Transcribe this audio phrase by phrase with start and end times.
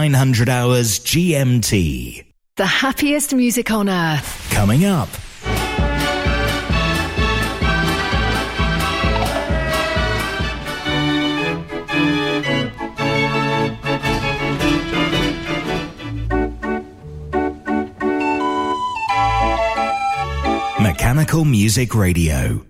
[0.00, 2.24] It's 0900 hours GMT.
[2.56, 4.50] The happiest music on earth.
[4.50, 5.08] Coming up.
[20.80, 22.69] Mechanical Music Radio.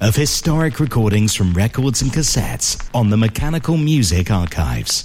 [0.00, 5.04] of historic recordings from records and cassettes on the Mechanical Music Archives.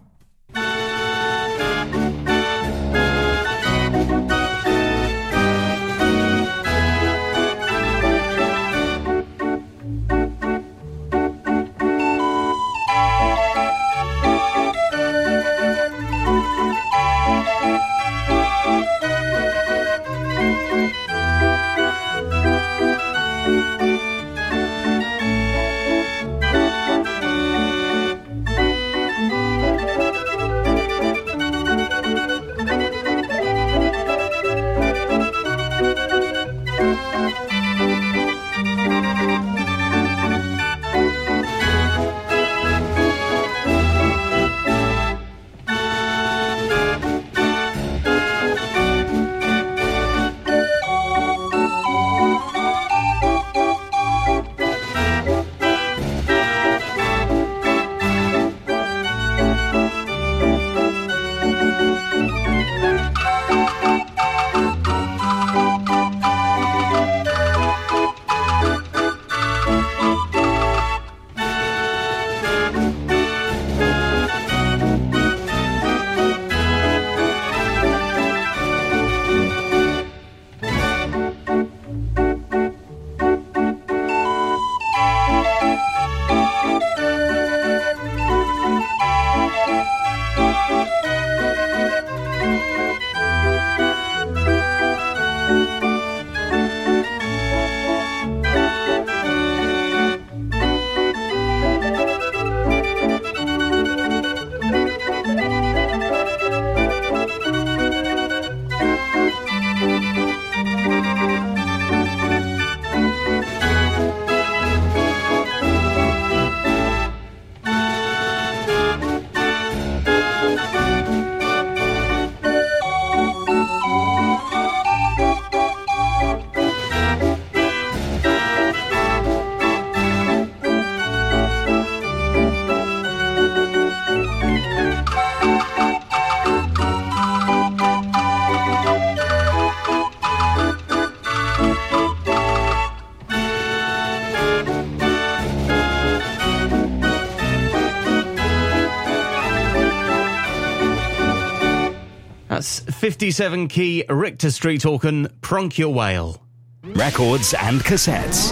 [153.01, 156.39] 57 key Richter Street Organ Pronkjuweel.
[156.83, 158.51] Records and cassettes.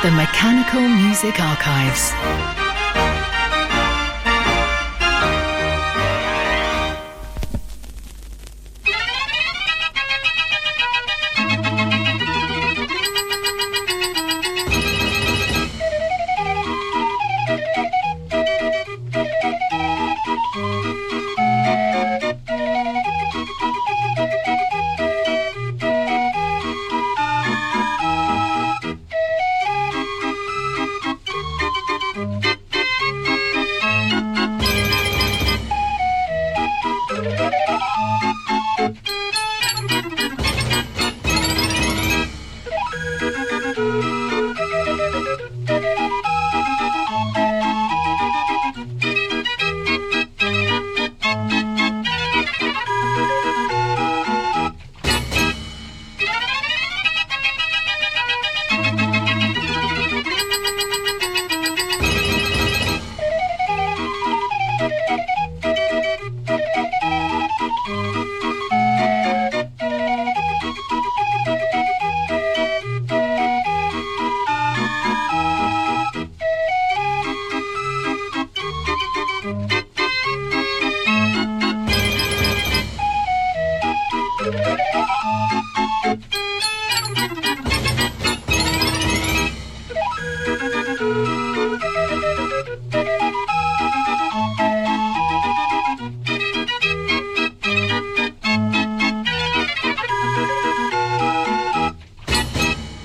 [0.00, 2.63] The Mechanical Music Archives.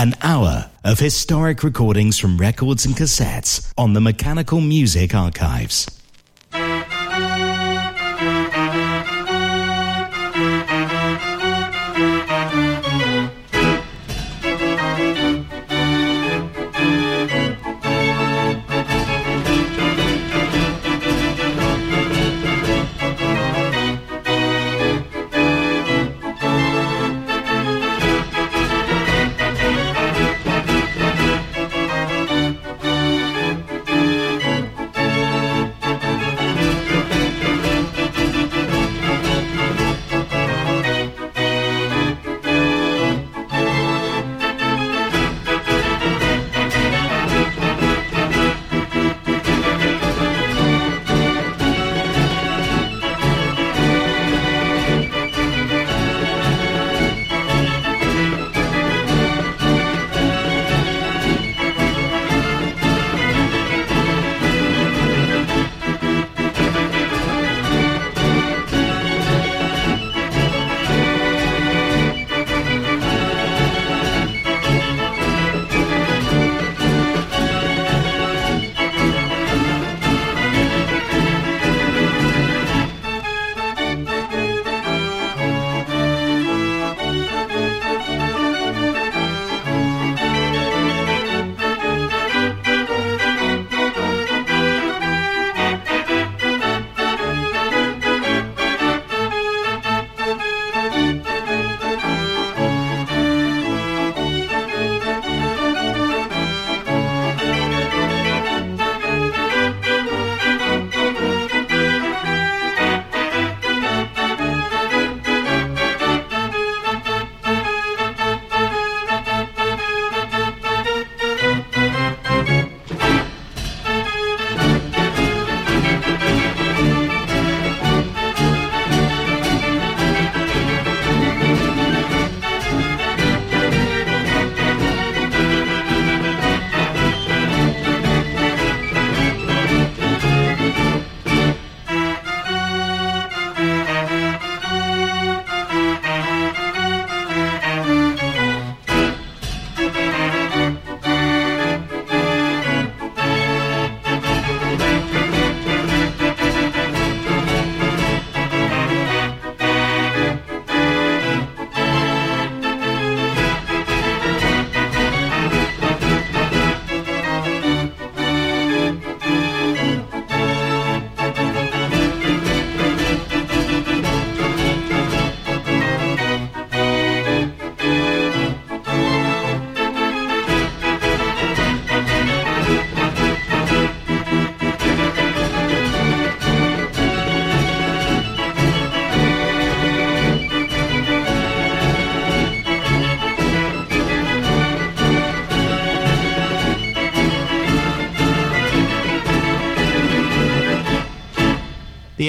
[0.00, 5.99] An hour of historic recordings from records and cassettes on the Mechanical Music Archives.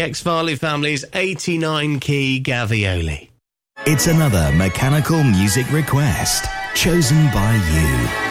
[0.01, 3.29] Ex Farley family's 89 key Gavioli.
[3.85, 8.30] It's another mechanical music request chosen by you.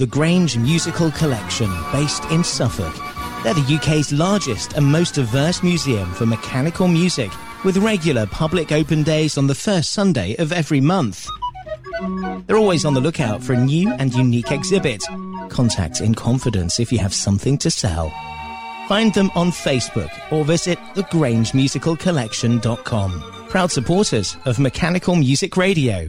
[0.00, 2.94] The Grange Musical Collection, based in Suffolk.
[3.44, 7.30] They're the UK's largest and most diverse museum for mechanical music,
[7.64, 11.28] with regular public open days on the first Sunday of every month.
[12.46, 15.04] They're always on the lookout for a new and unique exhibit.
[15.50, 18.08] Contact in confidence if you have something to sell.
[18.88, 23.46] Find them on Facebook or visit thegrangemusicalcollection.com.
[23.50, 26.08] Proud supporters of Mechanical Music Radio.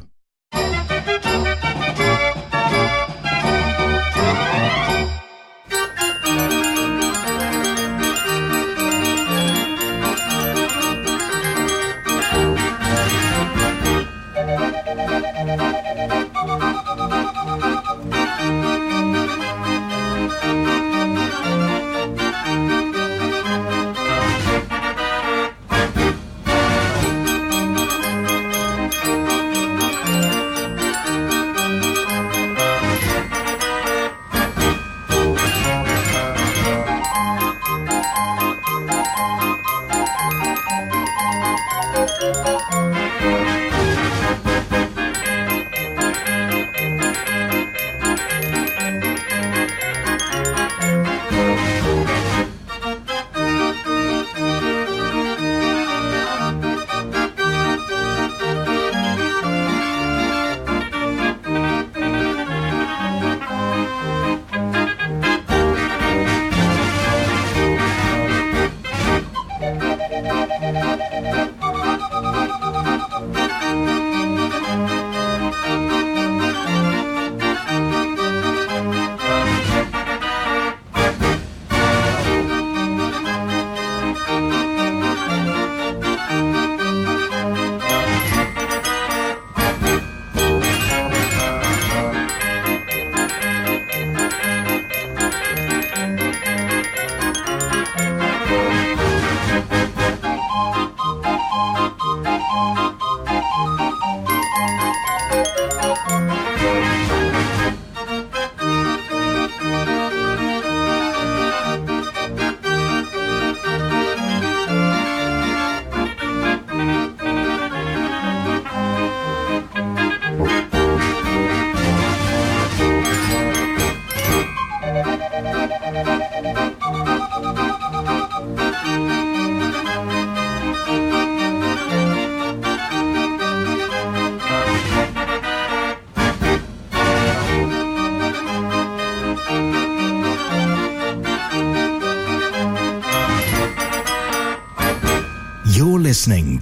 [42.21, 42.90] Música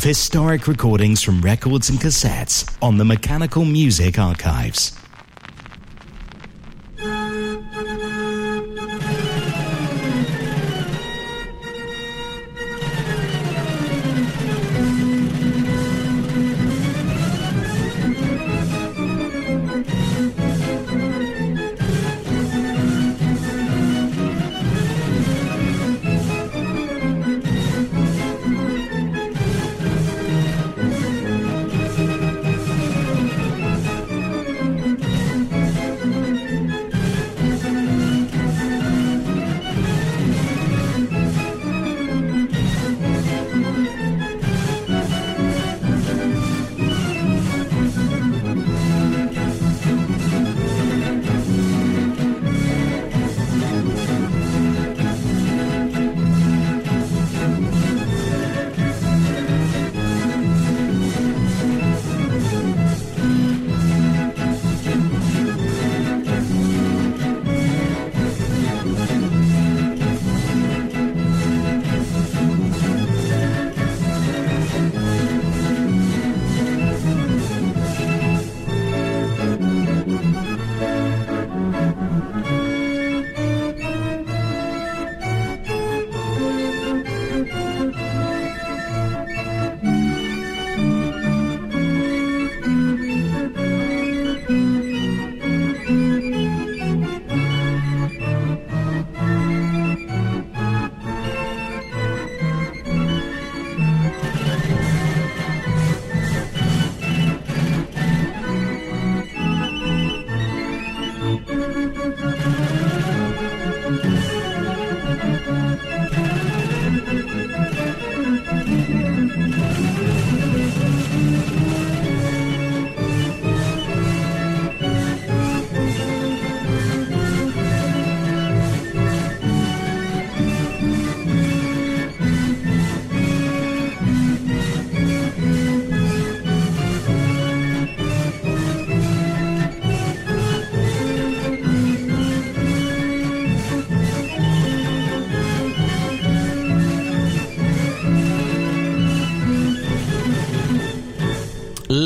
[0.00, 4.99] Of historic recordings from records and cassettes on the Mechanical Music Archives.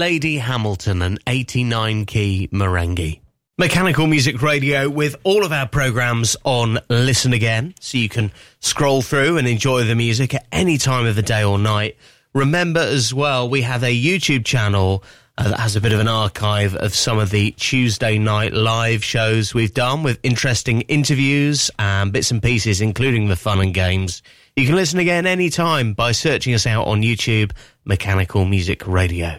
[0.05, 3.21] Lady Hamilton, an 89 key Marenghi.
[3.57, 9.01] Mechanical Music Radio with all of our programs on Listen Again, so you can scroll
[9.01, 11.97] through and enjoy the music at any time of the day or night.
[12.35, 15.03] Remember as well, we have a YouTube channel
[15.39, 19.03] uh, that has a bit of an archive of some of the Tuesday night live
[19.03, 24.23] shows we've done with interesting interviews and bits and pieces, including the fun and games.
[24.55, 27.53] You can listen again anytime by searching us out on YouTube,
[27.87, 29.39] Mechanical Music Radio.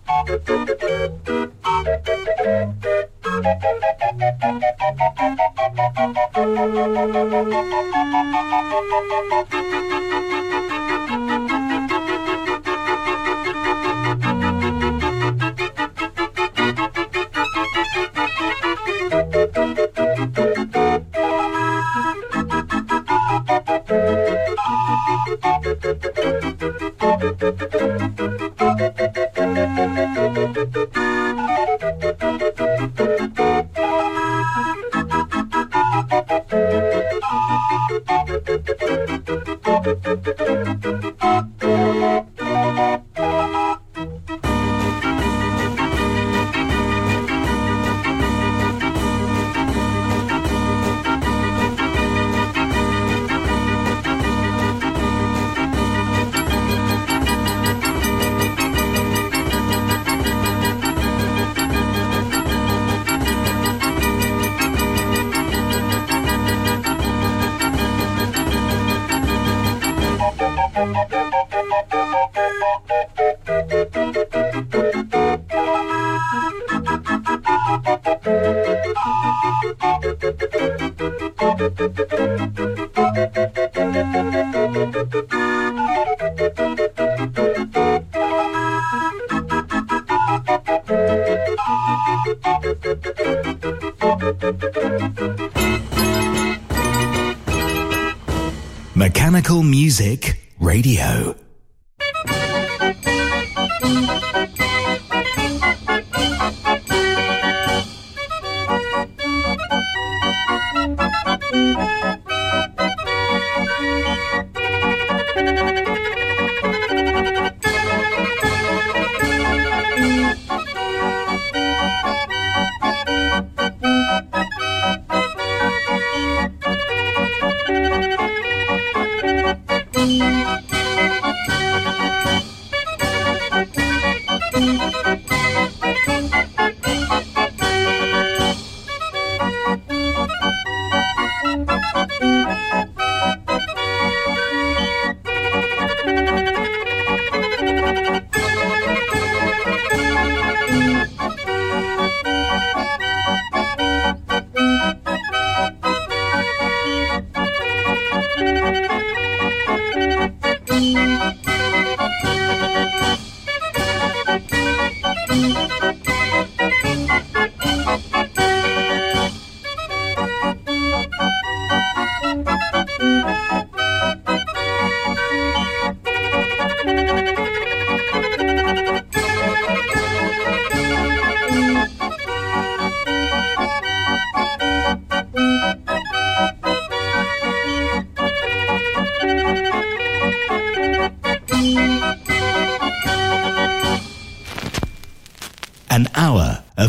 [0.27, 0.91] Mechanical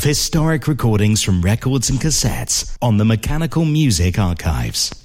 [0.02, 5.01] of historic recordings from records and cassettes on the Mechanical Music Archives.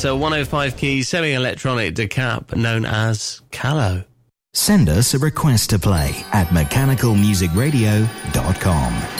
[0.00, 4.04] That's a 105 key semi electronic Decap known as Callow.
[4.54, 9.19] Send us a request to play at mechanicalmusicradio.com.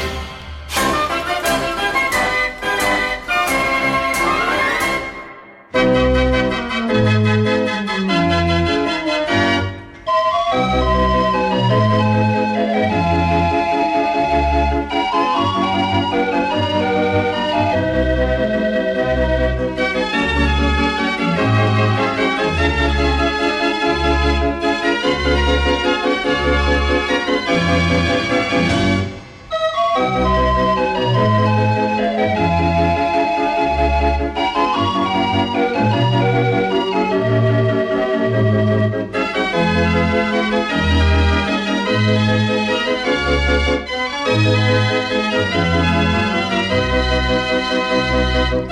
[47.71, 48.71] Mechanical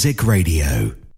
[0.00, 1.09] Music Radio.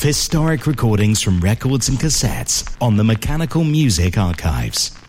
[0.00, 4.99] Of historic recordings from records and cassettes on the Mechanical Music Archives.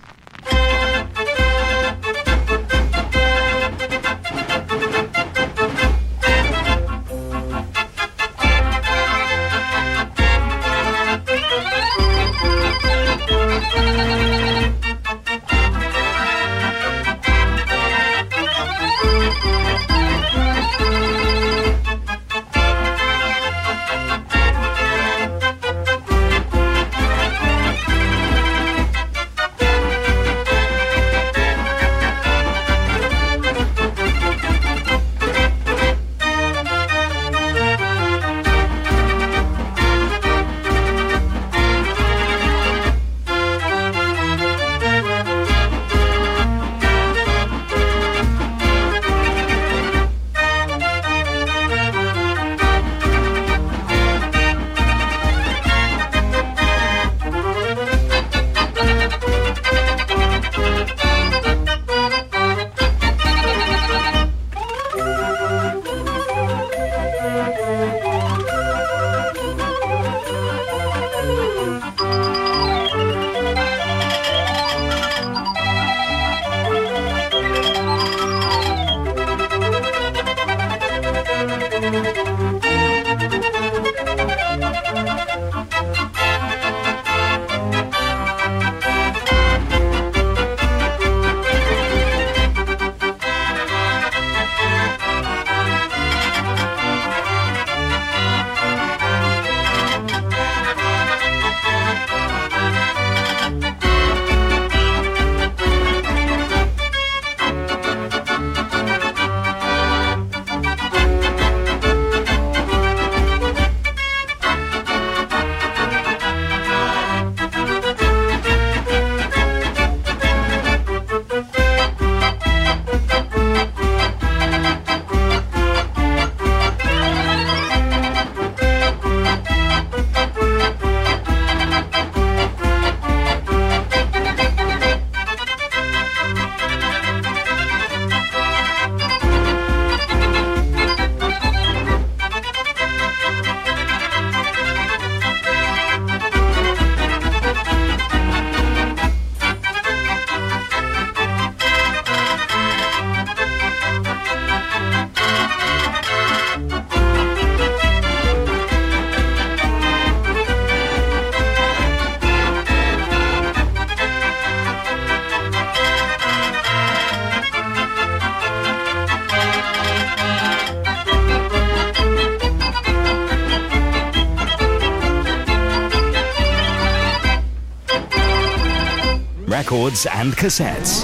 [180.06, 181.02] And cassettes.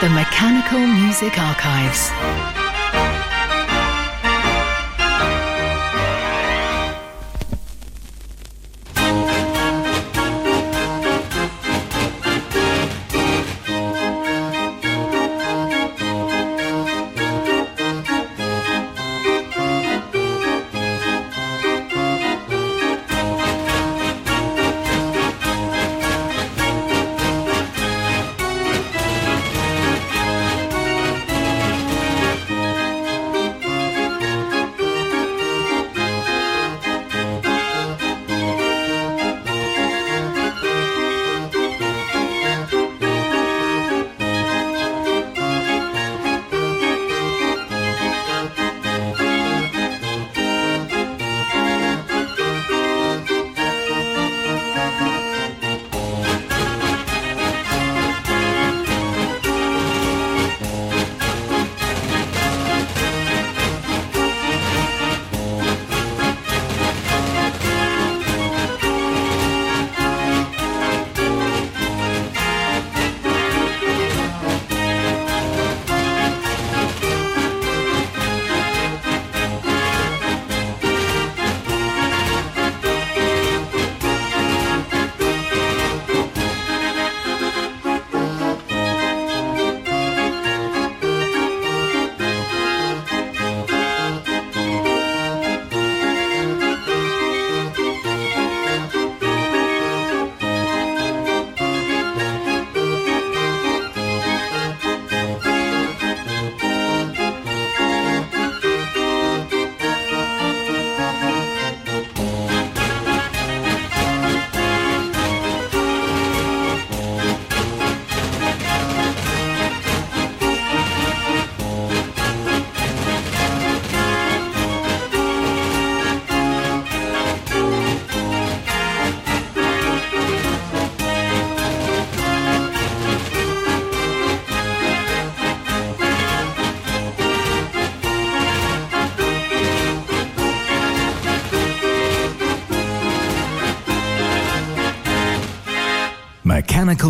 [0.00, 2.59] The Mechanical Music Archives.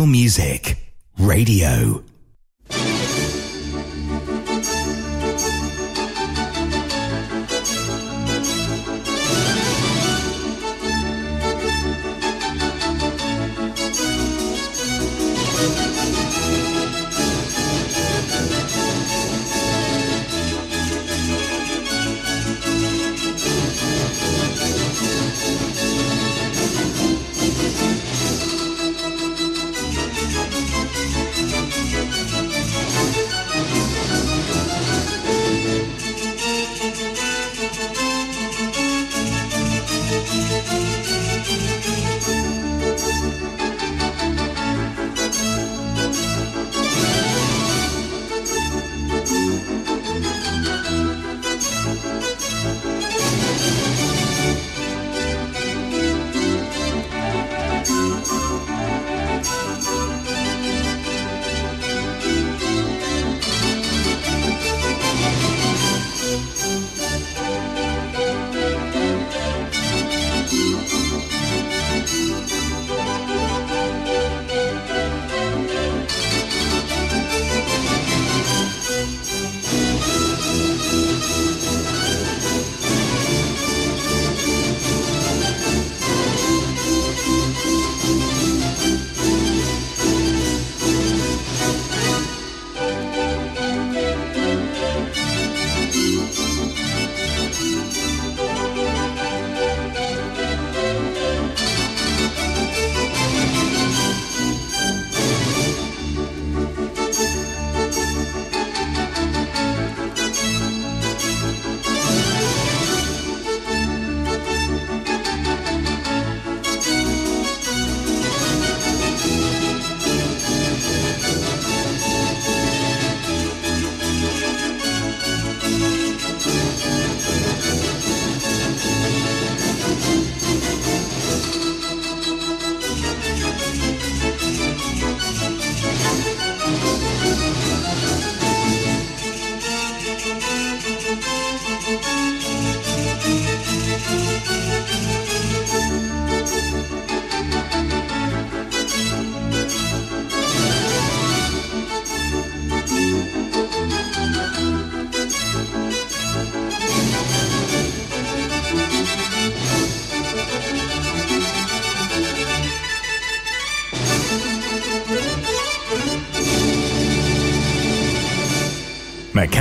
[0.05, 0.77] Music
[1.17, 2.00] Radio.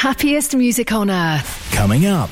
[0.00, 1.70] happiest music on earth.
[1.72, 2.30] Coming up.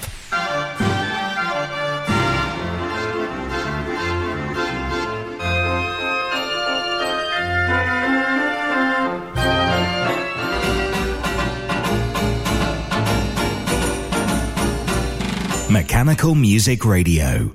[15.70, 17.54] Mechanical Music Radio.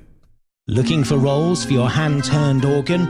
[0.68, 3.08] Looking for rolls for your hand-turned organ?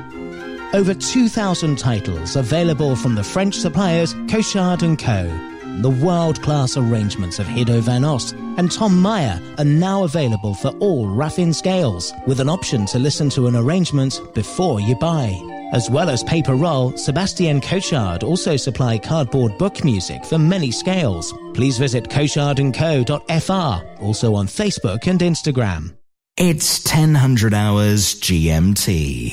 [0.72, 5.53] Over 2,000 titles available from the French suppliers Cochard & Co.
[5.82, 11.08] The world-class arrangements of Hido van Ost and Tom Meyer are now available for all
[11.08, 15.34] Raffin scales, with an option to listen to an arrangement before you buy.
[15.72, 21.34] As well as paper roll, Sebastian Cochard also supply cardboard book music for many scales.
[21.54, 25.96] Please visit cochardandco.fr, also on Facebook and Instagram.
[26.36, 29.22] It's 1000 hours GMT.